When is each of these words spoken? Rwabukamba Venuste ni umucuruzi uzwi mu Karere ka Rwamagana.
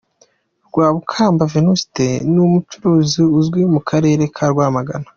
Rwabukamba 0.67 1.41
Venuste 1.53 2.05
ni 2.31 2.39
umucuruzi 2.45 3.21
uzwi 3.39 3.61
mu 3.73 3.79
Karere 3.89 4.23
ka 4.35 4.45
Rwamagana. 4.53 5.07